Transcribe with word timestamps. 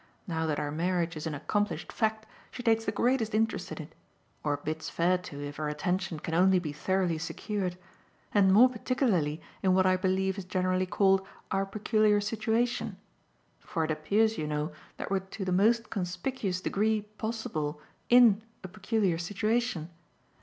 Now 0.25 0.47
that 0.47 0.59
our 0.59 0.71
marriage 0.71 1.15
is 1.15 1.27
an 1.27 1.35
accomplished 1.35 1.91
fact 1.93 2.25
she 2.49 2.63
takes 2.63 2.85
the 2.85 2.91
greatest 2.91 3.35
interest 3.35 3.71
in 3.73 3.83
it 3.83 3.93
or 4.43 4.57
bids 4.57 4.89
fair 4.89 5.15
to 5.19 5.45
if 5.47 5.57
her 5.57 5.69
attention 5.69 6.17
can 6.19 6.33
only 6.33 6.57
be 6.57 6.73
thoroughly 6.73 7.19
secured 7.19 7.77
and 8.33 8.51
more 8.51 8.67
particularly 8.67 9.41
in 9.61 9.75
what 9.75 9.85
I 9.85 9.97
believe 9.97 10.39
is 10.39 10.45
generally 10.45 10.87
called 10.87 11.21
our 11.51 11.67
peculiar 11.67 12.19
situation: 12.19 12.97
for 13.59 13.83
it 13.83 13.91
appears, 13.91 14.39
you 14.39 14.47
know, 14.47 14.71
that 14.97 15.11
we're 15.11 15.19
to 15.19 15.45
the 15.45 15.51
most 15.51 15.91
conspicuous 15.91 16.61
degree 16.61 17.01
possible 17.19 17.79
IN 18.09 18.41
a 18.63 18.67
peculiar 18.67 19.19
situation. 19.19 19.91